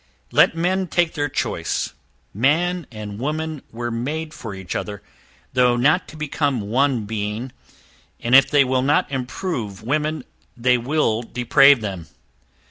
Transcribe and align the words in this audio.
Let 0.31 0.57
men 0.57 0.87
take 0.87 1.13
their 1.13 1.29
choice, 1.29 1.93
man 2.33 2.87
and 2.91 3.19
woman 3.19 3.61
were 3.71 3.91
made 3.91 4.33
for 4.33 4.55
each 4.55 4.75
other, 4.75 5.03
though 5.53 5.75
not 5.75 6.07
to 6.07 6.17
become 6.17 6.61
one 6.71 7.05
being; 7.05 7.51
and 8.19 8.33
if 8.33 8.49
they 8.49 8.63
will 8.63 8.81
not 8.81 9.11
improve 9.11 9.83
women, 9.83 10.23
they 10.57 10.79
will 10.79 11.21
deprave 11.21 11.81
them! 11.81 12.07